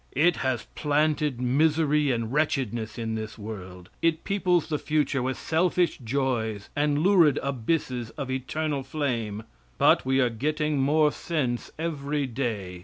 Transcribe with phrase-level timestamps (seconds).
[0.15, 5.99] It has planted misery and wretchedness in this world; it peoples the future with selfish
[5.99, 9.43] joys and lurid abysses of eternal flame.
[9.77, 12.79] But we are getting more sense every day.